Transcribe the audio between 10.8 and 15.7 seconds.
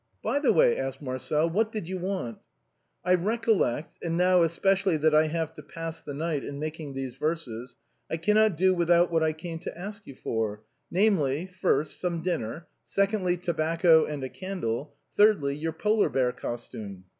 namely, first, some dinner; secondly, tobacco and a candle; thirdly,